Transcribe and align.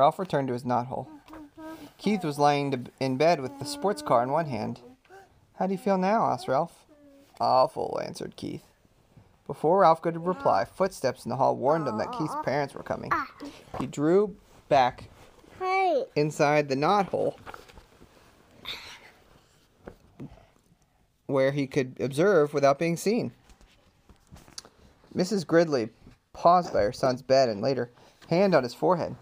Ralph 0.00 0.18
returned 0.18 0.48
to 0.48 0.54
his 0.54 0.64
knothole. 0.64 1.08
Keith 1.98 2.24
was 2.24 2.38
lying 2.38 2.88
in 3.00 3.18
bed 3.18 3.38
with 3.42 3.58
the 3.58 3.66
sports 3.66 4.00
car 4.00 4.22
in 4.22 4.30
one 4.30 4.46
hand. 4.46 4.80
How 5.56 5.66
do 5.66 5.72
you 5.72 5.78
feel 5.78 5.98
now? 5.98 6.24
asked 6.24 6.48
Ralph. 6.48 6.86
Awful, 7.38 8.00
answered 8.02 8.34
Keith. 8.34 8.62
Before 9.46 9.80
Ralph 9.80 10.00
could 10.00 10.26
reply, 10.26 10.64
footsteps 10.64 11.26
in 11.26 11.28
the 11.28 11.36
hall 11.36 11.54
warned 11.54 11.86
him 11.86 11.98
that 11.98 12.12
Keith's 12.12 12.34
parents 12.42 12.72
were 12.72 12.82
coming. 12.82 13.12
He 13.78 13.86
drew 13.86 14.34
back 14.70 15.10
inside 16.16 16.70
the 16.70 16.76
knothole 16.76 17.36
where 21.26 21.52
he 21.52 21.66
could 21.66 22.00
observe 22.00 22.54
without 22.54 22.78
being 22.78 22.96
seen. 22.96 23.32
Mrs. 25.14 25.46
Gridley 25.46 25.90
paused 26.32 26.72
by 26.72 26.80
her 26.84 26.92
son's 26.92 27.20
bed 27.20 27.50
and 27.50 27.60
laid 27.60 27.76
her 27.76 27.90
hand 28.30 28.54
on 28.54 28.62
his 28.62 28.72
forehead. 28.72 29.14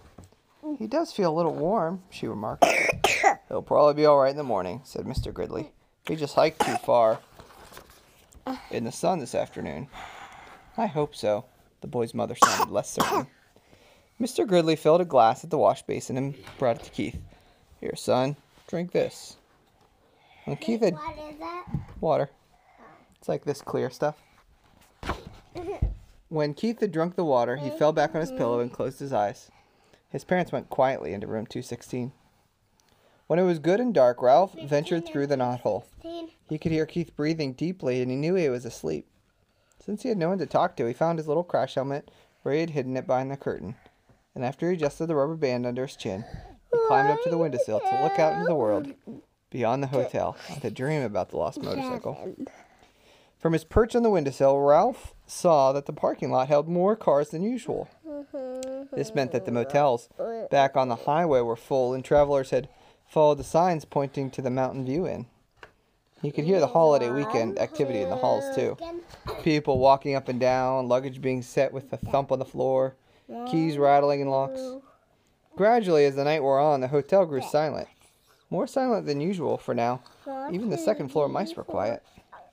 He 0.77 0.87
does 0.87 1.13
feel 1.13 1.33
a 1.33 1.37
little 1.37 1.55
warm, 1.55 2.03
she 2.11 2.27
remarked. 2.27 2.65
He'll 3.49 3.63
probably 3.63 3.95
be 3.95 4.07
all 4.07 4.19
right 4.19 4.31
in 4.31 4.37
the 4.37 4.43
morning, 4.43 4.81
said 4.85 5.07
Mr. 5.07 5.33
Gridley. 5.33 5.73
He 6.07 6.17
just 6.17 6.35
hiked 6.35 6.65
too 6.65 6.77
far 6.85 7.19
in 8.71 8.85
the 8.85 8.93
sun 8.93 9.19
this 9.19 9.35
afternoon. 9.35 9.89
I 10.77 10.87
hope 10.87 11.15
so. 11.15 11.45
The 11.81 11.87
boy's 11.87 12.15
mother 12.15 12.35
sounded 12.35 12.73
less 12.73 12.91
certain. 12.91 13.27
Mr. 14.21 14.47
Gridley 14.47 14.77
filled 14.77 15.01
a 15.01 15.05
glass 15.05 15.45
at 15.45 15.51
the 15.51 15.59
wash 15.59 15.83
basin 15.83 16.17
and 16.17 16.35
brought 16.59 16.77
it 16.77 16.85
to 16.85 16.91
Keith. 16.91 17.19
Here, 17.81 17.95
son, 17.95 18.37
drink 18.67 18.93
this. 18.93 19.37
When 20.45 20.57
Keith 20.57 20.81
had 20.83 20.95
What 20.95 21.17
is 21.31 21.39
that? 21.39 21.67
water, 22.01 22.31
it's 23.19 23.29
like 23.29 23.45
this 23.45 23.63
clear 23.63 23.91
stuff. 23.91 24.17
When 26.31 26.53
Keith 26.53 26.81
had 26.81 26.93
drunk 26.93 27.17
the 27.17 27.25
water, 27.25 27.57
he 27.57 27.71
fell 27.71 27.91
back 27.93 28.15
on 28.15 28.21
his 28.21 28.31
pillow 28.31 28.61
and 28.61 28.71
closed 28.71 29.01
his 29.01 29.15
eyes. 29.15 29.51
His 30.11 30.25
parents 30.25 30.53
went 30.53 30.71
quietly 30.71 31.13
into 31.13 31.27
room 31.27 31.47
216. 31.47 32.13
When 33.27 33.39
it 33.39 33.43
was 33.43 33.59
good 33.59 33.79
and 33.79 33.93
dark, 33.93 34.23
Ralph 34.23 34.55
ventured 34.55 35.05
through 35.07 35.27
the 35.27 35.37
knothole. 35.37 35.85
He 36.49 36.57
could 36.59 36.73
hear 36.73 36.87
Keith 36.87 37.15
breathing 37.15 37.53
deeply, 37.53 38.01
and 38.01 38.11
he 38.11 38.17
knew 38.17 38.35
he 38.35 38.49
was 38.49 38.65
asleep. 38.65 39.07
Since 39.85 40.03
he 40.03 40.09
had 40.09 40.19
no 40.19 40.31
one 40.31 40.39
to 40.39 40.47
talk 40.47 40.77
to, 40.77 40.87
he 40.87 40.95
found 40.95 41.19
his 41.19 41.29
little 41.29 41.45
crash 41.45 41.75
helmet 41.75 42.11
where 42.43 42.55
he 42.55 42.61
had 42.61 42.71
hidden 42.71 42.97
it 42.97 43.07
behind 43.07 43.31
the 43.31 43.37
curtain. 43.37 43.75
And 44.35 44.45
after 44.45 44.69
he 44.69 44.77
adjusted 44.77 45.07
the 45.09 45.15
rubber 45.17 45.37
band 45.37 45.67
under 45.67 45.87
his 45.87 45.97
chin, 45.97 46.25
he 46.73 46.79
climbed 46.87 47.11
up 47.11 47.23
to 47.25 47.31
the 47.31 47.39
windowsill 47.39 47.81
to 47.81 48.03
look 48.03 48.19
out 48.19 48.35
into 48.35 48.47
the 48.47 48.55
world 48.55 48.95
beyond 49.51 49.83
the 49.83 49.89
hotel 49.89 50.37
and 50.49 50.63
to 50.63 50.71
dream 50.71 51.03
about 51.03 51.31
the 51.31 51.37
lost 51.37 51.63
motorcycle. 51.63 52.35
From 53.39 53.53
his 53.53 53.65
perch 53.65 53.95
on 53.95 54.03
the 54.03 54.11
windowsill, 54.11 54.59
Ralph 54.59 55.15
saw 55.27 55.73
that 55.73 55.87
the 55.87 55.93
parking 55.93 56.31
lot 56.31 56.49
held 56.49 56.69
more 56.69 56.97
cars 56.97 57.31
than 57.31 57.43
usual. 57.43 57.89
This 58.93 59.15
meant 59.15 59.33
that 59.33 59.45
the 59.45 59.53
motels 59.53 60.09
back 60.51 60.77
on 60.77 60.89
the 60.89 60.97
highway 60.97 61.41
were 61.41 61.57
full 61.57 61.95
and 61.95 62.05
travelers 62.05 62.51
had 62.51 62.69
followed 63.09 63.39
the 63.39 63.45
signs 63.45 63.85
pointing 63.85 64.31
to 64.33 64.43
the 64.43 64.51
Mountain 64.51 64.85
View 64.85 65.07
Inn. 65.07 65.27
You 66.21 66.33
could 66.33 66.45
hear 66.45 66.59
the 66.59 66.67
holiday 66.67 67.11
weekend 67.11 67.59
activity 67.59 68.01
in 68.01 68.11
the 68.11 68.17
halls 68.17 68.45
too. 68.57 68.77
People 69.43 69.79
walking 69.79 70.15
up 70.15 70.29
and 70.29 70.41
down, 70.41 70.89
luggage 70.89 71.21
being 71.21 71.43
set 71.43 71.73
with 71.73 71.93
a 71.93 71.97
thump 71.97 72.33
on 72.33 72.41
the 72.41 72.45
floor, 72.45 72.97
keys 73.49 73.79
rattling 73.79 74.21
in 74.21 74.29
locks. 74.29 74.61
Gradually, 75.57 76.05
as 76.05 76.17
the 76.17 76.25
night 76.25 76.43
wore 76.43 76.59
on, 76.59 76.81
the 76.81 76.89
hotel 76.89 77.25
grew 77.25 77.43
silent. 77.43 77.89
More 78.51 78.67
silent 78.67 79.07
than 79.07 79.21
usual 79.21 79.59
for 79.59 79.75
now. 79.75 80.03
Even 80.51 80.71
the 80.71 80.79
second 80.79 81.11
floor 81.11 81.29
mice 81.29 81.55
were 81.55 81.65
quiet. 81.65 82.03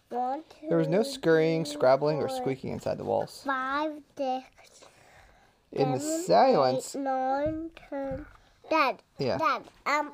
There 0.09 0.77
was 0.77 0.87
no 0.87 1.03
scurrying, 1.03 1.65
scrabbling, 1.65 2.17
or 2.17 2.29
squeaking 2.29 2.71
inside 2.71 2.97
the 2.97 3.03
walls. 3.03 3.41
five, 3.45 3.93
In 5.75 5.91
the 5.91 5.99
silence, 5.99 6.95
eight, 6.95 7.01
nine, 7.01 7.69
ten. 7.89 8.25
Dad, 8.69 9.01
yeah, 9.19 9.37
Dad, 9.37 9.61
um, 9.85 10.11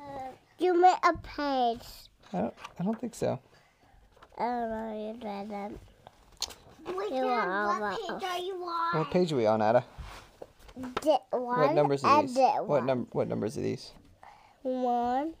you 0.58 0.74
made 0.80 0.96
a 1.04 1.12
page. 1.18 1.86
I 2.32 2.38
don't, 2.40 2.54
I 2.80 2.84
don't 2.84 3.00
think 3.00 3.14
so. 3.14 3.38
I 4.38 4.42
don't 4.42 4.70
know 4.70 5.06
you 5.06 5.20
didn't. 5.20 5.78
Wait, 6.98 7.10
You 7.12 7.22
Dad, 7.22 7.48
are 7.48 7.66
what 7.68 7.76
about- 7.78 7.98
page 8.20 8.30
are 8.30 8.38
you 8.38 8.54
on? 8.64 8.98
What 8.98 9.10
page 9.10 9.32
are 9.32 9.36
we 9.36 9.46
on, 9.46 9.62
Ada? 9.62 9.84
Did 11.02 11.18
one 11.30 11.60
What 11.60 11.74
numbers 11.74 12.02
are 12.02 12.22
these? 12.22 12.34
did 12.34 12.54
What 12.56 12.66
one. 12.68 12.86
num? 12.86 13.06
What 13.12 13.28
numbers 13.28 13.56
are 13.56 13.60
these? 13.60 13.92
One, 14.62 15.34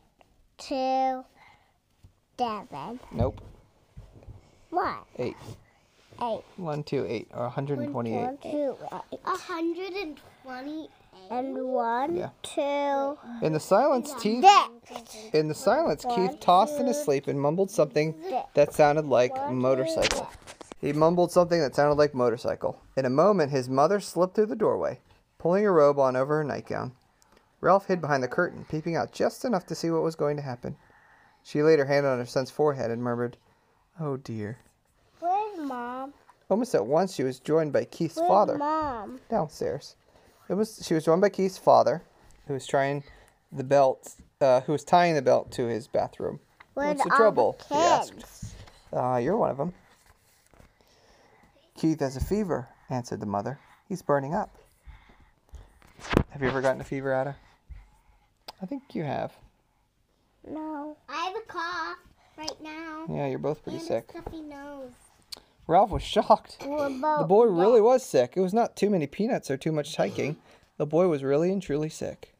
two, 0.58 1.24
seven. 2.38 3.00
Nope. 3.12 3.40
What? 4.70 5.04
Eight. 5.18 5.36
Eight. 6.22 6.42
One, 6.56 6.82
two, 6.84 7.04
eight, 7.08 7.28
or 7.34 7.42
128. 7.44 8.14
One, 8.24 8.38
two, 8.38 8.76
eight. 9.12 9.20
A 9.24 9.36
hundred 9.36 9.92
and 9.94 10.20
twenty. 10.42 10.88
And 11.30 11.64
one, 11.64 12.16
Yeah. 12.16 12.30
two, 12.42 13.18
In 13.44 13.52
the 13.52 13.60
silence, 13.60 14.12
Keith. 14.20 14.44
In 15.32 15.48
the 15.48 15.54
silence, 15.54 16.04
Keith 16.14 16.40
tossed 16.40 16.78
in 16.78 16.86
his 16.86 17.00
sleep 17.02 17.26
and 17.26 17.40
mumbled 17.40 17.70
something 17.70 18.14
that 18.54 18.72
sounded 18.74 19.06
like 19.06 19.32
motorcycle. 19.50 20.28
He 20.80 20.92
mumbled 20.92 21.30
something 21.30 21.60
that 21.60 21.74
sounded 21.74 21.94
like 21.94 22.12
motorcycle. 22.14 22.78
In 22.96 23.04
a 23.04 23.10
moment, 23.10 23.50
his 23.52 23.68
mother 23.68 24.00
slipped 24.00 24.34
through 24.34 24.46
the 24.46 24.56
doorway, 24.56 25.00
pulling 25.38 25.64
her 25.64 25.72
robe 25.72 25.98
on 25.98 26.16
over 26.16 26.38
her 26.38 26.44
nightgown. 26.44 26.92
Ralph 27.60 27.86
hid 27.86 28.00
behind 28.00 28.22
the 28.22 28.28
curtain, 28.28 28.66
peeping 28.68 28.96
out 28.96 29.12
just 29.12 29.44
enough 29.44 29.64
to 29.66 29.74
see 29.74 29.90
what 29.90 30.02
was 30.02 30.16
going 30.16 30.36
to 30.36 30.42
happen. 30.42 30.76
She 31.42 31.62
laid 31.62 31.78
her 31.78 31.84
hand 31.86 32.04
on 32.06 32.18
her 32.18 32.26
son's 32.26 32.50
forehead 32.50 32.90
and 32.90 33.02
murmured, 33.02 33.36
"Oh 34.00 34.16
dear." 34.16 34.58
Where's 35.72 35.80
mom? 36.00 36.12
Almost 36.50 36.74
at 36.74 36.86
once, 36.86 37.14
she 37.14 37.22
was 37.22 37.38
joined 37.40 37.72
by 37.72 37.84
Keith's 37.84 38.16
Where's 38.16 38.28
father 38.28 38.58
mom? 38.58 39.20
downstairs. 39.28 39.96
It 40.48 40.54
was 40.54 40.82
she 40.84 40.94
was 40.94 41.04
joined 41.04 41.20
by 41.20 41.30
Keith's 41.30 41.58
father, 41.58 42.02
who 42.46 42.54
was 42.54 42.66
trying 42.66 43.04
the 43.50 43.64
belt, 43.64 44.14
uh, 44.40 44.60
who 44.62 44.72
was 44.72 44.84
tying 44.84 45.14
the 45.14 45.22
belt 45.22 45.50
to 45.52 45.66
his 45.66 45.86
bathroom. 45.86 46.40
Where's 46.74 46.98
What's 46.98 47.04
the 47.04 47.10
all 47.12 47.16
trouble? 47.18 47.56
The 47.68 47.74
he 47.74 47.80
asked. 47.80 48.54
Uh, 48.92 49.16
you're 49.16 49.36
one 49.36 49.50
of 49.50 49.56
them. 49.56 49.72
Keith 51.76 52.00
has 52.00 52.16
a 52.16 52.20
fever, 52.20 52.68
answered 52.90 53.20
the 53.20 53.26
mother. 53.26 53.58
He's 53.88 54.02
burning 54.02 54.34
up. 54.34 54.54
Have 56.30 56.42
you 56.42 56.48
ever 56.48 56.60
gotten 56.60 56.80
a 56.80 56.84
fever, 56.84 57.12
Ada? 57.18 57.36
I 58.60 58.66
think 58.66 58.94
you 58.94 59.04
have. 59.04 59.32
No. 60.46 60.96
I 61.08 61.26
have 61.26 61.36
a 61.36 61.40
cough 61.46 61.96
right 62.36 62.60
now. 62.62 63.06
Yeah, 63.08 63.26
you're 63.28 63.38
both 63.38 63.62
pretty 63.62 63.78
and 63.78 63.86
sick. 63.86 64.10
a 64.14 64.20
stuffy 64.20 64.42
nose. 64.42 64.92
Ralph 65.66 65.90
was 65.90 66.02
shocked. 66.02 66.58
About 66.60 67.20
The 67.20 67.26
boy 67.26 67.44
really 67.46 67.80
was 67.80 68.04
sick. 68.04 68.34
It 68.36 68.40
was 68.40 68.54
not 68.54 68.76
too 68.76 68.90
many 68.90 69.06
peanuts 69.06 69.50
or 69.50 69.56
too 69.56 69.72
much 69.72 69.96
hiking. 69.96 70.36
The 70.76 70.86
boy 70.86 71.08
was 71.08 71.22
really 71.22 71.52
and 71.52 71.62
truly 71.62 71.88
sick. 71.88 72.34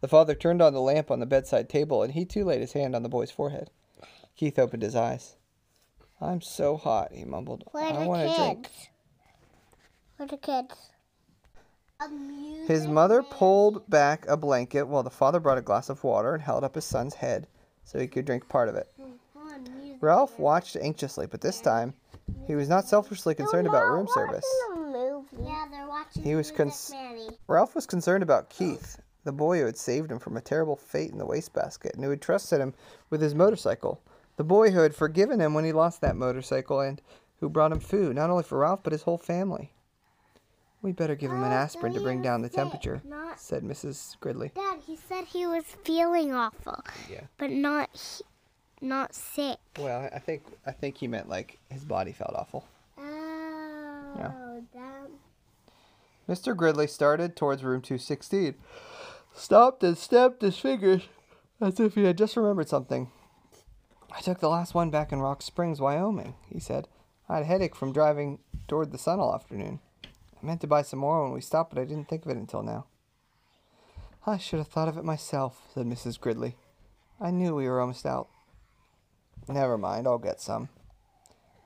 The 0.00 0.08
father 0.08 0.34
turned 0.34 0.60
on 0.60 0.74
the 0.74 0.80
lamp 0.80 1.10
on 1.10 1.20
the 1.20 1.26
bedside 1.26 1.68
table, 1.68 2.02
and 2.02 2.12
he 2.12 2.24
too 2.26 2.44
laid 2.44 2.60
his 2.60 2.74
hand 2.74 2.94
on 2.94 3.02
the 3.02 3.08
boy's 3.08 3.30
forehead. 3.30 3.70
Keith 4.36 4.58
opened 4.58 4.82
his 4.82 4.94
eyes. 4.94 5.36
I'm 6.20 6.40
so 6.40 6.76
hot, 6.76 7.12
he 7.12 7.24
mumbled. 7.24 7.64
Where 7.72 7.84
I 7.84 8.02
the 8.02 8.06
want 8.06 8.28
a 8.28 8.34
drink. 8.36 8.68
Where 10.16 10.28
the 10.28 10.36
kids? 10.36 10.74
A 12.00 12.08
music 12.08 12.68
His 12.68 12.86
mother 12.86 13.22
pulled 13.22 13.88
back 13.88 14.26
a 14.28 14.36
blanket 14.36 14.84
while 14.84 15.02
the 15.02 15.10
father 15.10 15.40
brought 15.40 15.58
a 15.58 15.62
glass 15.62 15.88
of 15.88 16.04
water 16.04 16.34
and 16.34 16.42
held 16.42 16.64
up 16.64 16.74
his 16.74 16.84
son's 16.84 17.14
head 17.14 17.46
so 17.84 17.98
he 17.98 18.06
could 18.06 18.24
drink 18.24 18.48
part 18.48 18.68
of 18.68 18.74
it. 18.74 18.92
Ralph 20.00 20.38
watched 20.38 20.76
anxiously, 20.76 21.26
but 21.26 21.40
this 21.40 21.60
time 21.60 21.94
he 22.46 22.54
was 22.54 22.68
not 22.68 22.86
selfishly 22.88 23.34
concerned 23.34 23.66
about 23.66 23.88
room 23.90 24.06
service. 24.12 24.44
Yeah, 25.42 25.66
they're 25.70 25.88
watching 25.88 26.22
He 26.22 26.34
was 26.34 26.50
cons- 26.50 26.92
Ralph 27.48 27.74
was 27.74 27.86
concerned 27.86 28.22
about 28.22 28.50
Keith, 28.50 29.00
the 29.24 29.32
boy 29.32 29.58
who 29.60 29.66
had 29.66 29.76
saved 29.76 30.10
him 30.10 30.18
from 30.18 30.36
a 30.36 30.40
terrible 30.40 30.76
fate 30.76 31.10
in 31.10 31.18
the 31.18 31.26
wastebasket 31.26 31.94
and 31.94 32.04
who 32.04 32.10
had 32.10 32.22
trusted 32.22 32.60
him 32.60 32.74
with 33.10 33.20
his 33.20 33.34
motorcycle. 33.34 34.00
The 34.36 34.44
boy 34.44 34.70
who 34.70 34.80
had 34.80 34.94
forgiven 34.94 35.40
him 35.40 35.54
when 35.54 35.64
he 35.64 35.72
lost 35.72 36.00
that 36.00 36.16
motorcycle 36.16 36.80
and 36.80 37.00
who 37.40 37.48
brought 37.48 37.72
him 37.72 37.80
food, 37.80 38.16
not 38.16 38.30
only 38.30 38.42
for 38.44 38.58
Ralph, 38.58 38.80
but 38.82 38.92
his 38.92 39.02
whole 39.02 39.18
family. 39.18 39.72
We 40.82 40.92
better 40.92 41.14
give 41.14 41.30
him 41.30 41.42
an 41.42 41.52
aspirin 41.52 41.94
to 41.94 42.00
bring 42.00 42.20
down 42.20 42.42
the 42.42 42.48
temperature, 42.50 43.00
said 43.36 43.62
Mrs. 43.62 44.20
Gridley. 44.20 44.50
Dad, 44.54 44.80
he 44.86 44.96
said 44.96 45.24
he 45.24 45.46
was 45.46 45.64
feeling 45.82 46.32
awful. 46.34 46.82
Yeah. 47.10 47.22
But 47.38 47.50
not 47.50 48.20
not 48.84 49.14
sick. 49.14 49.58
Well, 49.78 50.08
I 50.12 50.18
think 50.18 50.42
I 50.66 50.72
think 50.72 50.98
he 50.98 51.08
meant 51.08 51.28
like 51.28 51.58
his 51.70 51.84
body 51.84 52.12
felt 52.12 52.34
awful. 52.34 52.66
Oh, 52.98 54.62
damn. 54.72 55.18
Mr. 56.28 56.56
Gridley 56.56 56.86
started 56.86 57.36
towards 57.36 57.64
room 57.64 57.82
216, 57.82 58.54
stopped 59.34 59.82
and 59.82 59.98
snapped 59.98 60.42
his 60.42 60.58
fingers 60.58 61.02
as 61.60 61.78
if 61.80 61.94
he 61.94 62.04
had 62.04 62.16
just 62.16 62.36
remembered 62.36 62.68
something. 62.68 63.10
I 64.16 64.20
took 64.20 64.38
the 64.38 64.48
last 64.48 64.74
one 64.74 64.90
back 64.90 65.12
in 65.12 65.20
Rock 65.20 65.42
Springs, 65.42 65.80
Wyoming, 65.80 66.34
he 66.50 66.60
said. 66.60 66.88
I 67.28 67.34
had 67.34 67.42
a 67.42 67.46
headache 67.46 67.74
from 67.74 67.92
driving 67.92 68.38
toward 68.68 68.92
the 68.92 68.98
sun 68.98 69.18
all 69.18 69.34
afternoon. 69.34 69.80
I 70.04 70.46
meant 70.46 70.60
to 70.60 70.66
buy 70.66 70.82
some 70.82 71.00
more 71.00 71.22
when 71.22 71.32
we 71.32 71.40
stopped, 71.40 71.74
but 71.74 71.80
I 71.80 71.84
didn't 71.84 72.08
think 72.08 72.24
of 72.24 72.30
it 72.30 72.36
until 72.36 72.62
now. 72.62 72.86
I 74.26 74.38
should 74.38 74.58
have 74.58 74.68
thought 74.68 74.88
of 74.88 74.96
it 74.96 75.04
myself, 75.04 75.62
said 75.74 75.86
Mrs. 75.86 76.20
Gridley. 76.20 76.56
I 77.20 77.30
knew 77.30 77.54
we 77.54 77.68
were 77.68 77.80
almost 77.80 78.06
out. 78.06 78.28
Never 79.48 79.76
mind, 79.76 80.06
I'll 80.06 80.18
get 80.18 80.40
some. 80.40 80.68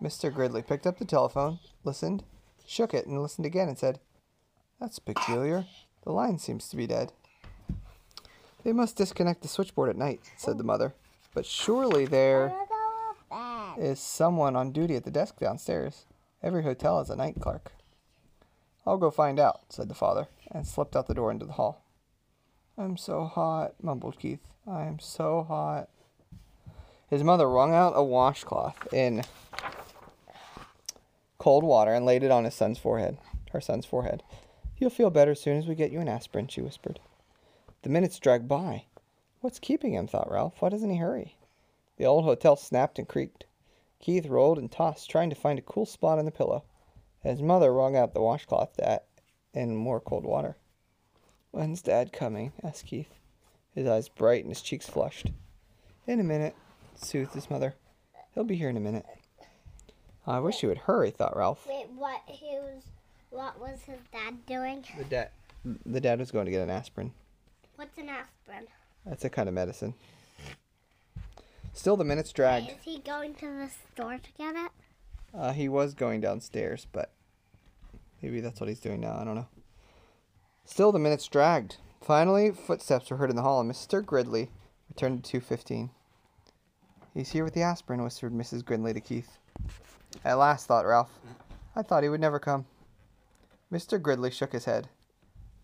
Mr. 0.02 0.32
Gridley 0.32 0.62
picked 0.62 0.86
up 0.86 0.98
the 0.98 1.04
telephone, 1.04 1.58
listened, 1.84 2.24
shook 2.66 2.94
it, 2.94 3.06
and 3.06 3.20
listened 3.22 3.46
again 3.46 3.68
and 3.68 3.78
said, 3.78 4.00
That's 4.80 4.98
peculiar. 4.98 5.66
The 6.04 6.12
line 6.12 6.38
seems 6.38 6.68
to 6.68 6.76
be 6.76 6.86
dead. 6.86 7.12
They 8.64 8.72
must 8.72 8.96
disconnect 8.96 9.42
the 9.42 9.48
switchboard 9.48 9.88
at 9.90 9.96
night, 9.96 10.20
said 10.36 10.58
the 10.58 10.64
mother. 10.64 10.94
But 11.34 11.46
surely 11.46 12.06
there 12.06 12.48
Wanna 12.48 12.64
go 12.68 13.12
to 13.74 13.76
bed. 13.76 13.84
is 13.84 14.00
someone 14.00 14.56
on 14.56 14.72
duty 14.72 14.96
at 14.96 15.04
the 15.04 15.10
desk 15.10 15.38
downstairs. 15.38 16.04
Every 16.42 16.62
hotel 16.62 16.98
has 16.98 17.10
a 17.10 17.16
night 17.16 17.36
clerk. 17.40 17.72
I'll 18.86 18.96
go 18.96 19.10
find 19.10 19.38
out, 19.38 19.60
said 19.68 19.88
the 19.88 19.94
father, 19.94 20.28
and 20.50 20.66
slipped 20.66 20.96
out 20.96 21.06
the 21.06 21.14
door 21.14 21.30
into 21.30 21.44
the 21.44 21.52
hall. 21.52 21.84
I'm 22.76 22.96
so 22.96 23.24
hot, 23.24 23.74
mumbled 23.82 24.18
Keith. 24.18 24.40
I'm 24.66 24.98
so 24.98 25.42
hot. 25.42 25.88
His 27.08 27.24
mother 27.24 27.48
wrung 27.48 27.72
out 27.72 27.94
a 27.96 28.04
washcloth 28.04 28.92
in 28.92 29.24
cold 31.38 31.64
water 31.64 31.92
and 31.92 32.04
laid 32.04 32.22
it 32.22 32.30
on 32.30 32.44
his 32.44 32.54
son's 32.54 32.78
forehead, 32.78 33.16
her 33.52 33.60
son's 33.60 33.86
forehead. 33.86 34.22
You'll 34.76 34.90
feel 34.90 35.10
better 35.10 35.34
soon 35.34 35.56
as 35.56 35.66
we 35.66 35.74
get 35.74 35.90
you 35.90 36.00
an 36.00 36.08
aspirin, 36.08 36.48
she 36.48 36.60
whispered. 36.60 37.00
The 37.82 37.88
minutes 37.88 38.18
dragged 38.18 38.46
by. 38.46 38.84
What's 39.40 39.58
keeping 39.58 39.94
him? 39.94 40.06
thought 40.06 40.30
Ralph. 40.30 40.60
Why 40.60 40.68
doesn't 40.68 40.90
he 40.90 40.98
hurry? 40.98 41.38
The 41.96 42.04
old 42.04 42.24
hotel 42.24 42.56
snapped 42.56 42.98
and 42.98 43.08
creaked. 43.08 43.44
Keith 44.00 44.26
rolled 44.26 44.58
and 44.58 44.70
tossed, 44.70 45.10
trying 45.10 45.30
to 45.30 45.36
find 45.36 45.58
a 45.58 45.62
cool 45.62 45.86
spot 45.86 46.18
on 46.18 46.24
the 46.24 46.30
pillow. 46.30 46.64
His 47.22 47.42
mother 47.42 47.72
wrung 47.72 47.96
out 47.96 48.14
the 48.14 48.20
washcloth 48.20 48.74
that 48.76 49.06
in 49.54 49.74
more 49.74 50.00
cold 50.00 50.24
water. 50.24 50.56
When's 51.50 51.82
Dad 51.82 52.12
coming? 52.12 52.52
asked 52.62 52.86
Keith. 52.86 53.14
His 53.74 53.86
eyes 53.86 54.08
bright 54.08 54.44
and 54.44 54.50
his 54.50 54.62
cheeks 54.62 54.86
flushed. 54.88 55.32
In 56.06 56.20
a 56.20 56.24
minute, 56.24 56.54
soothed 57.00 57.34
his 57.34 57.50
mother. 57.50 57.74
He'll 58.34 58.44
be 58.44 58.56
here 58.56 58.68
in 58.68 58.76
a 58.76 58.80
minute. 58.80 59.06
I 60.26 60.40
wish 60.40 60.60
he 60.60 60.66
would 60.66 60.78
hurry, 60.78 61.10
thought 61.10 61.36
Ralph. 61.36 61.66
Wait, 61.68 61.86
what? 61.96 62.20
He 62.26 62.56
was. 62.56 62.82
What 63.30 63.60
was 63.60 63.80
his 63.82 63.98
dad 64.12 64.46
doing? 64.46 64.84
The 64.96 65.04
dad, 65.04 65.30
the 65.84 66.00
dad 66.00 66.18
was 66.18 66.30
going 66.30 66.46
to 66.46 66.50
get 66.50 66.62
an 66.62 66.70
aspirin. 66.70 67.12
What's 67.76 67.98
an 67.98 68.08
aspirin? 68.08 68.66
That's 69.04 69.24
a 69.24 69.30
kind 69.30 69.48
of 69.48 69.54
medicine. 69.54 69.94
Still, 71.72 71.96
the 71.96 72.04
minutes 72.04 72.32
dragged. 72.32 72.70
Is 72.70 72.76
he 72.82 72.98
going 72.98 73.34
to 73.34 73.46
the 73.46 73.70
store 73.92 74.18
to 74.18 74.32
get 74.36 74.56
it? 74.56 74.70
Uh, 75.34 75.52
he 75.52 75.68
was 75.68 75.94
going 75.94 76.20
downstairs, 76.20 76.86
but 76.90 77.12
maybe 78.22 78.40
that's 78.40 78.60
what 78.60 78.68
he's 78.68 78.80
doing 78.80 79.00
now. 79.00 79.16
I 79.18 79.24
don't 79.24 79.34
know. 79.34 79.48
Still, 80.64 80.90
the 80.92 80.98
minutes 80.98 81.28
dragged. 81.28 81.76
Finally, 82.02 82.50
footsteps 82.52 83.10
were 83.10 83.16
heard 83.16 83.30
in 83.30 83.36
the 83.36 83.42
hall, 83.42 83.60
and 83.60 83.70
Mr. 83.70 84.04
Gridley 84.04 84.50
returned 84.88 85.20
at 85.20 85.30
2.15. 85.42 85.90
He's 87.18 87.32
here 87.32 87.42
with 87.42 87.54
the 87.54 87.62
aspirin, 87.62 88.04
whispered 88.04 88.32
Mrs. 88.32 88.64
Gridley 88.64 88.94
to 88.94 89.00
Keith. 89.00 89.38
At 90.24 90.34
last, 90.34 90.68
thought 90.68 90.86
Ralph. 90.86 91.18
I 91.74 91.82
thought 91.82 92.04
he 92.04 92.08
would 92.08 92.20
never 92.20 92.38
come. 92.38 92.66
Mr. 93.72 94.00
Gridley 94.00 94.30
shook 94.30 94.52
his 94.52 94.66
head. 94.66 94.88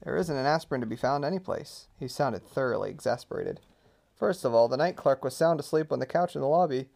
There 0.03 0.17
isn't 0.17 0.37
an 0.37 0.47
aspirin 0.47 0.81
to 0.81 0.87
be 0.89 0.97
found 0.97 1.25
any 1.25 1.39
place. 1.39 1.87
He 1.97 2.09
sounded 2.09 2.43
thoroughly 2.43 2.91
exasperated. 2.91 3.61
First 4.17 4.45
of 4.45 4.53
all, 4.53 4.67
the 4.67 4.77
night 4.77 4.97
clerk 4.97 5.23
was 5.23 5.37
sound 5.37 5.61
asleep 5.61 5.93
on 5.93 6.01
the 6.01 6.07
couch 6.07 6.35
in 6.35 6.41
the 6.41 6.49
lobby, 6.49 6.89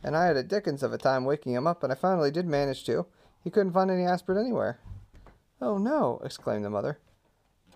and 0.00 0.16
I 0.16 0.26
had 0.26 0.36
a 0.36 0.44
dickens 0.44 0.84
of 0.84 0.92
a 0.92 0.96
time 0.96 1.24
waking 1.24 1.54
him 1.54 1.66
up, 1.66 1.82
and 1.82 1.92
I 1.92 1.96
finally 1.96 2.30
did 2.30 2.46
manage 2.46 2.84
to. 2.84 3.06
He 3.42 3.50
couldn't 3.50 3.72
find 3.72 3.90
any 3.90 4.04
aspirin 4.04 4.38
anywhere. 4.38 4.78
Oh 5.60 5.76
no! 5.76 6.20
exclaimed 6.22 6.64
the 6.64 6.70
mother. 6.70 7.00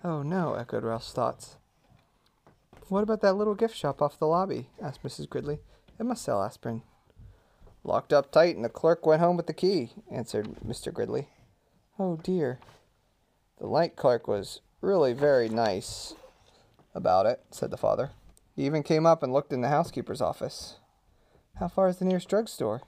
Oh 0.05 0.23
no! 0.23 0.55
echoed 0.55 0.85
Ralph's 0.85 1.12
thoughts. 1.12 1.56
What 2.87 3.02
about 3.02 3.23
that 3.23 3.35
little 3.35 3.56
gift 3.56 3.75
shop 3.75 4.00
off 4.00 4.20
the 4.20 4.29
lobby? 4.29 4.69
asked 4.81 5.02
Mrs. 5.02 5.29
Gridley. 5.29 5.58
It 5.99 6.06
must 6.06 6.23
sell 6.23 6.43
aspirin. 6.43 6.83
Locked 7.85 8.12
up 8.12 8.31
tight, 8.31 8.56
and 8.56 8.65
the 8.65 8.69
clerk 8.69 9.06
went 9.06 9.21
home 9.21 9.37
with 9.37 9.47
the 9.47 9.53
key, 9.53 9.93
answered 10.11 10.47
Mr. 10.67 10.93
Gridley. 10.93 11.29
Oh 11.99 12.17
dear. 12.17 12.59
The 13.59 13.67
night 13.67 13.97
clerk 13.97 14.29
was 14.29 14.61
really 14.81 15.12
very 15.12 15.49
nice 15.49 16.15
about 16.95 17.27
it, 17.27 17.41
said 17.50 17.71
the 17.71 17.77
father. 17.77 18.11
He 18.55 18.67
even 18.67 18.83
came 18.83 19.06
up 19.06 19.23
and 19.23 19.33
looked 19.33 19.53
in 19.53 19.61
the 19.61 19.69
housekeeper's 19.69 20.21
office. 20.21 20.77
How 21.59 21.69
far 21.69 21.89
is 21.89 21.99
the 21.99 22.05
nearest 22.05 22.29
drugstore? 22.29 22.83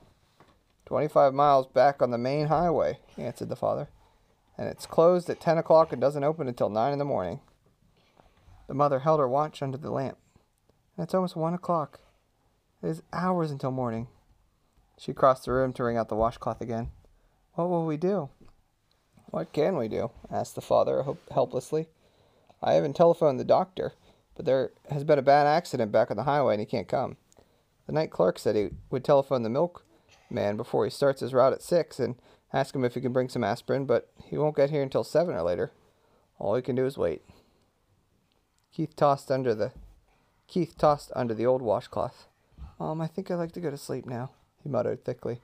Twenty 0.87 1.09
five 1.09 1.35
miles 1.35 1.67
back 1.67 2.03
on 2.03 2.11
the 2.11 2.19
main 2.19 2.47
highway, 2.47 2.99
answered 3.17 3.49
the 3.49 3.57
father. 3.57 3.89
And 4.59 4.69
it's 4.69 4.87
closed 4.87 5.31
at 5.31 5.41
ten 5.41 5.59
o'clock 5.59 5.93
and 5.93 6.01
doesn't 6.01 6.25
open 6.25 6.47
until 6.47 6.69
nine 6.69 6.93
in 6.93 6.99
the 6.99 7.05
morning. 7.05 7.41
The 8.69 8.75
mother 8.75 9.01
held 9.01 9.19
her 9.19 9.29
watch 9.29 9.63
under 9.63 9.79
the 9.79 9.91
lamp. 9.91 10.19
It's 10.99 11.15
almost 11.15 11.35
one 11.35 11.55
o'clock. 11.55 12.01
It 12.83 12.89
is 12.89 13.03
hours 13.13 13.51
until 13.51 13.71
morning. 13.71 14.09
She 14.99 15.13
crossed 15.13 15.45
the 15.45 15.53
room 15.53 15.75
to 15.75 15.85
wring 15.85 15.99
out 15.99 16.09
the 16.09 16.17
washcloth 16.17 16.63
again. 16.63 16.91
What 17.53 17.69
will 17.69 17.85
we 17.85 17.99
do? 17.99 18.31
What 19.27 19.53
can 19.53 19.77
we 19.77 19.87
do? 19.87 20.11
asked 20.31 20.55
the 20.55 20.63
father 20.63 21.05
helplessly. 21.31 21.89
I 22.63 22.73
haven't 22.73 22.97
telephoned 22.97 23.39
the 23.39 23.45
doctor, 23.45 23.93
but 24.35 24.47
there 24.47 24.71
has 24.91 25.05
been 25.05 25.19
a 25.19 25.23
bad 25.23 25.47
accident 25.47 25.93
back 25.93 26.11
on 26.11 26.17
the 26.17 26.23
highway 26.23 26.55
and 26.55 26.61
he 26.61 26.67
can't 26.67 26.89
come. 26.89 27.19
The 27.87 27.93
night 27.93 28.11
clerk 28.11 28.39
said 28.39 28.57
he 28.57 28.71
would 28.89 29.05
telephone 29.05 29.43
the 29.43 29.51
milkman 29.51 30.57
before 30.57 30.85
he 30.85 30.91
starts 30.91 31.21
his 31.21 31.35
route 31.35 31.53
at 31.53 31.63
six 31.63 32.01
and 32.01 32.15
ask 32.51 32.75
him 32.75 32.85
if 32.85 32.95
he 32.95 33.03
can 33.03 33.13
bring 33.13 33.29
some 33.29 33.45
aspirin, 33.45 33.85
but 33.85 34.09
he 34.25 34.39
won't 34.39 34.57
get 34.57 34.71
here 34.71 34.83
until 34.83 35.05
seven 35.05 35.35
or 35.35 35.43
later. 35.43 35.71
All 36.39 36.55
he 36.55 36.63
can 36.63 36.77
do 36.77 36.87
is 36.87 36.97
wait. 36.97 37.23
Keith 38.73 38.97
tossed 38.97 39.31
under 39.31 39.55
the 39.55 39.73
Keith 40.47 40.79
tossed 40.79 41.13
under 41.15 41.35
the 41.35 41.47
old 41.47 41.61
washcloth. 41.61 42.27
Mom, 42.81 43.03
I 43.03 43.09
think 43.09 43.31
I'd 43.31 43.35
like 43.35 43.53
to 43.53 43.61
go 43.61 43.71
to 43.71 43.77
sleep 43.77 44.07
now, 44.07 44.31
he 44.63 44.71
muttered 44.71 45.05
thickly. 45.05 45.43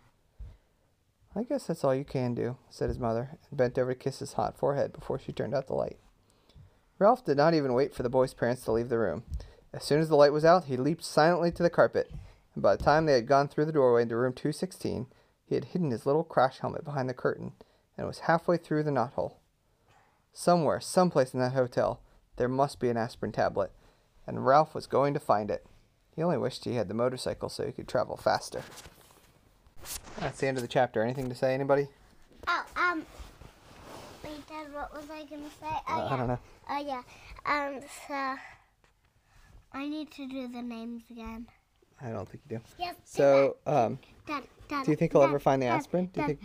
I 1.35 1.43
guess 1.43 1.67
that's 1.67 1.85
all 1.85 1.95
you 1.95 2.03
can 2.03 2.35
do, 2.35 2.57
said 2.71 2.89
his 2.89 2.99
mother, 2.99 3.37
and 3.51 3.59
bent 3.59 3.79
over 3.79 3.93
to 3.93 3.99
kiss 3.99 4.21
his 4.21 4.33
hot 4.33 4.57
forehead 4.57 4.95
before 4.95 5.19
she 5.19 5.33
turned 5.33 5.55
out 5.55 5.67
the 5.67 5.75
light. 5.75 5.99
Ralph 6.99 7.27
did 7.27 7.37
not 7.37 7.53
even 7.53 7.75
wait 7.75 7.95
for 7.95 8.03
the 8.03 8.09
boy's 8.09 8.33
parents 8.33 8.63
to 8.63 8.73
leave 8.73 8.89
the 8.89 8.99
room. 8.99 9.23
As 9.75 9.85
soon 9.85 10.01
as 10.01 10.09
the 10.09 10.17
light 10.17 10.33
was 10.33 10.47
out, 10.47 10.65
he 10.65 10.79
leaped 10.79 11.05
silently 11.05 11.53
to 11.53 11.63
the 11.63 11.69
carpet, 11.69 12.11
and 12.55 12.63
by 12.63 12.75
the 12.75 12.83
time 12.83 13.05
they 13.05 13.13
had 13.13 13.27
gone 13.27 13.49
through 13.49 13.67
the 13.67 13.73
doorway 13.73 14.01
into 14.01 14.17
room 14.17 14.33
216, 14.33 15.07
he 15.45 15.55
had 15.55 15.67
hidden 15.67 15.91
his 15.91 16.07
little 16.07 16.25
crash 16.25 16.61
helmet 16.61 16.87
behind 16.87 17.07
the 17.07 17.13
curtain 17.13 17.53
and 17.99 18.07
was 18.07 18.21
halfway 18.21 18.57
through 18.57 18.83
the 18.83 18.91
knothole. 18.91 19.35
Somewhere, 20.33 20.81
someplace 20.81 21.35
in 21.35 21.41
that 21.41 21.53
hotel, 21.53 22.01
there 22.37 22.49
must 22.49 22.81
be 22.81 22.89
an 22.89 22.97
aspirin 22.97 23.33
tablet, 23.33 23.73
and 24.27 24.47
Ralph 24.47 24.75
was 24.75 24.87
going 24.87 25.13
to 25.13 25.21
find 25.21 25.51
it. 25.51 25.67
He 26.17 26.23
only 26.23 26.39
wished 26.39 26.65
he 26.65 26.75
had 26.75 26.89
the 26.89 26.95
motorcycle 26.95 27.49
so 27.51 27.67
he 27.67 27.73
could 27.73 27.87
travel 27.87 28.17
faster. 28.17 28.63
That's 30.19 30.41
the 30.41 30.47
end 30.49 30.57
of 30.57 30.63
the 30.63 30.69
chapter. 30.69 31.03
Anything 31.03 31.29
to 31.29 31.35
say, 31.35 31.53
anybody? 31.55 31.89
Oh, 32.49 32.65
um. 32.77 33.05
Wait, 34.25 34.49
Dad, 34.49 34.73
what 34.73 34.93
was 34.95 35.05
I 35.11 35.25
gonna 35.25 35.51
say? 35.61 35.77
Oh, 35.89 35.95
Uh, 35.95 35.99
yeah. 35.99 36.15
I 36.15 36.17
don't 36.17 36.27
know. 36.29 36.39
Oh, 36.71 36.79
yeah. 36.87 37.03
Um, 37.45 37.81
so. 38.09 38.35
I 39.73 39.89
need 39.89 40.11
to 40.13 40.27
do 40.27 40.49
the 40.49 40.63
names 40.63 41.03
again. 41.11 41.47
I 42.01 42.11
don't 42.11 42.27
think 42.29 42.43
you 42.49 42.57
do. 42.59 42.65
Yes. 42.79 42.95
do 42.95 43.01
So, 43.05 43.57
um. 43.67 43.99
Dad, 44.27 44.45
Dad. 44.69 44.85
do 44.87 44.91
you 44.91 44.97
think 44.97 45.13
he'll 45.13 45.21
Dad, 45.21 45.29
ever 45.29 45.39
find 45.39 45.61
the 45.61 45.67
Dad, 45.67 45.77
aspirin? 45.77 46.07
Do 46.15 46.21
you 46.23 46.27
think? 46.29 46.41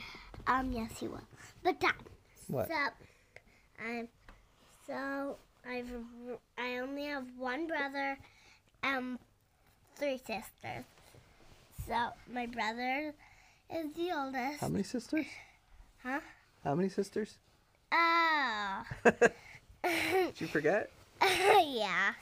Um, 0.48 0.72
yes, 0.74 0.92
he 1.00 1.08
will. 1.08 1.22
But 1.63 1.80
Dad. 1.80 1.94
What? 2.48 2.68
So, 2.68 2.74
um, 3.86 4.08
so 4.86 5.38
I've 5.68 5.90
I 6.58 6.78
only 6.80 7.06
have 7.06 7.25
one 7.38 7.68
brother, 7.68 8.18
um, 8.84 9.18
three 10.01 10.17
sisters. 10.17 10.84
So 11.88 11.96
my 12.34 12.48
brother 12.48 13.13
is 13.72 13.93
the 13.93 14.12
oldest. 14.17 14.60
How 14.60 14.67
many 14.67 14.84
sisters? 14.84 15.27
Huh? 16.03 16.20
How 16.63 16.74
many 16.74 16.89
sisters? 16.89 17.38
Oh. 17.91 18.84
Did 19.03 19.31
you 20.39 20.48
forget? 20.48 20.89
yeah. 21.22 22.13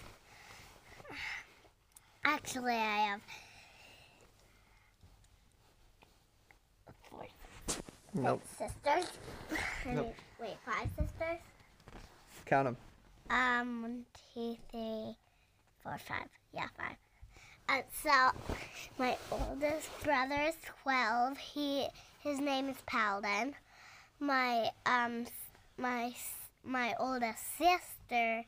Actually, 2.25 2.73
I 2.73 2.97
have 3.11 3.21
four 7.09 7.25
Nope. 8.13 8.41
sisters. 8.57 9.09
I 9.85 9.93
Nope. 9.93 10.05
mean, 10.05 10.13
wait, 10.41 10.57
five 10.65 10.89
sisters? 10.97 11.39
Count 12.45 12.65
them. 12.67 12.77
Um, 13.29 13.81
one, 13.83 14.05
two, 14.33 14.57
three, 14.69 15.15
four, 15.81 15.97
five. 15.97 16.27
Yeah, 16.53 16.67
five. 16.77 16.97
Uh, 17.69 17.81
so, 18.01 18.31
my 18.97 19.15
oldest 19.31 19.89
brother 20.03 20.41
is 20.41 20.55
twelve. 20.81 21.37
He 21.37 21.85
his 22.19 22.39
name 22.39 22.67
is 22.67 22.77
Paladin. 22.87 23.53
My 24.19 24.71
um 24.87 25.27
my 25.77 26.15
my 26.63 26.95
oldest 26.99 27.43
sister 27.59 28.43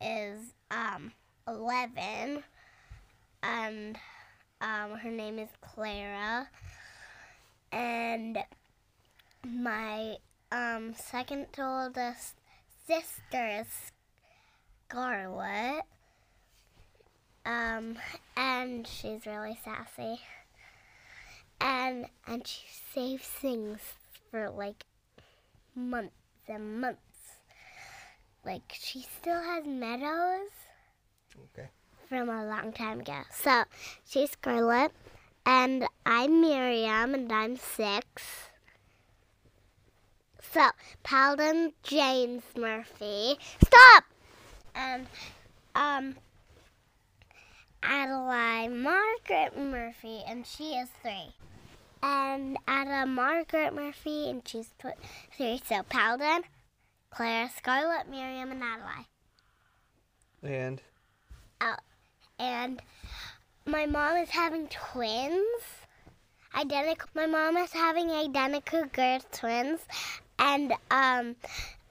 is 0.00 0.38
um 0.70 1.10
eleven, 1.48 2.44
and 3.42 3.98
um 4.60 4.98
her 4.98 5.10
name 5.10 5.40
is 5.40 5.50
Clara. 5.60 6.48
And 7.72 8.38
my 9.44 10.14
um 10.52 10.94
second 10.94 11.46
oldest 11.58 12.34
sister 12.86 13.62
is 13.62 13.66
Scarlet. 14.88 15.82
Um, 17.46 17.96
and 18.36 18.86
she's 18.86 19.26
really 19.26 19.58
sassy. 19.64 20.20
And 21.60 22.06
and 22.26 22.46
she 22.46 22.62
saves 22.94 23.24
things 23.24 23.80
for 24.30 24.50
like 24.50 24.84
months 25.74 26.14
and 26.48 26.80
months. 26.80 27.00
Like 28.44 28.72
she 28.72 29.02
still 29.02 29.40
has 29.40 29.64
meadows. 29.66 30.50
Okay. 31.56 31.68
from 32.08 32.28
a 32.28 32.44
long 32.46 32.72
time 32.72 33.00
ago. 33.00 33.22
So 33.32 33.64
she's 34.06 34.30
Scarlett, 34.32 34.92
and 35.44 35.86
I'm 36.06 36.40
Miriam, 36.40 37.14
and 37.14 37.32
I'm 37.32 37.56
six. 37.56 38.50
So 40.52 40.68
Paladin 41.02 41.72
James 41.82 42.44
Murphy, 42.56 43.36
stop! 43.64 44.04
And 44.74 45.06
um, 45.74 46.16
Adelaide 47.84 48.68
Margaret 48.68 49.56
Murphy, 49.58 50.22
and 50.26 50.46
she 50.46 50.74
is 50.74 50.88
three. 51.02 51.34
And 52.02 52.58
Ada 52.68 53.06
Margaret 53.06 53.74
Murphy, 53.74 54.30
and 54.30 54.46
she's 54.46 54.70
three. 54.78 55.60
So 55.64 55.82
Paladin, 55.88 56.42
Claire, 57.10 57.50
Scarlett, 57.56 58.08
Miriam, 58.08 58.50
and 58.50 58.62
Adelaide. 58.62 59.06
And 60.42 60.80
Oh, 61.60 61.76
and 62.38 62.82
my 63.64 63.86
mom 63.86 64.16
is 64.16 64.30
having 64.30 64.68
twins. 64.68 65.62
Identical. 66.54 67.08
My 67.14 67.26
mom 67.26 67.56
is 67.56 67.72
having 67.72 68.10
identical 68.10 68.84
girl 68.86 69.20
twins, 69.32 69.80
and 70.38 70.72
um, 70.90 71.36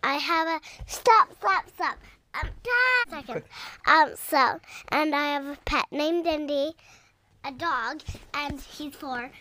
I 0.03 0.15
have 0.15 0.47
a 0.47 0.61
stop, 0.85 1.29
stop, 1.39 1.69
stop. 1.73 1.97
Um, 2.33 2.49
ten 2.63 3.25
seconds. 3.25 3.45
Um, 3.85 4.13
so 4.15 4.59
and 4.89 5.15
I 5.15 5.33
have 5.33 5.45
a 5.45 5.57
pet 5.65 5.85
named 5.91 6.25
Indy, 6.25 6.73
a 7.43 7.51
dog, 7.51 8.01
and 8.33 8.59
he's 8.59 8.95
four, 8.95 9.31